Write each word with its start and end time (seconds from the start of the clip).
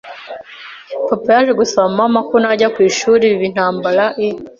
papa 1.09 1.27
yaje 1.35 1.53
gusaba 1.59 1.87
mama 1.99 2.19
ko 2.29 2.35
najya 2.43 2.67
ku 2.73 2.79
ishuri 2.89 3.23
biba 3.31 3.45
intambara 3.51 4.03
i 4.25 4.27